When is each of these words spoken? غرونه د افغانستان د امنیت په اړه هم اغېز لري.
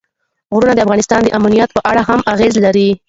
غرونه 0.53 0.73
د 0.75 0.79
افغانستان 0.85 1.19
د 1.23 1.27
امنیت 1.37 1.69
په 1.73 1.81
اړه 1.89 2.01
هم 2.09 2.19
اغېز 2.33 2.53
لري. 2.65 2.89